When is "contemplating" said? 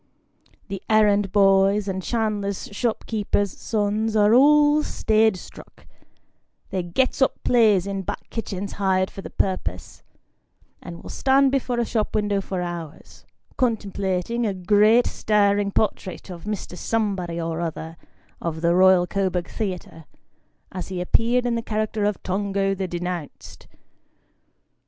13.57-14.43